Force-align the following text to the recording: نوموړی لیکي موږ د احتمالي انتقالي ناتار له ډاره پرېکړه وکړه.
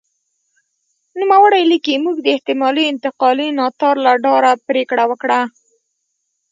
نوموړی 1.19 1.63
لیکي 1.71 1.95
موږ 2.03 2.15
د 2.21 2.27
احتمالي 2.35 2.83
انتقالي 2.91 3.47
ناتار 3.59 3.95
له 4.05 4.11
ډاره 4.25 4.51
پرېکړه 4.67 5.03
وکړه. 5.07 5.39